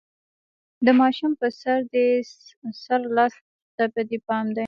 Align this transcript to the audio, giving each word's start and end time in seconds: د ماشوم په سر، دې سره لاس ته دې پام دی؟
د 0.85 0.87
ماشوم 0.99 1.31
په 1.41 1.47
سر، 1.61 1.79
دې 1.93 2.07
سره 2.83 3.05
لاس 3.17 3.33
ته 3.75 3.83
دې 4.09 4.17
پام 4.27 4.45
دی؟ 4.55 4.59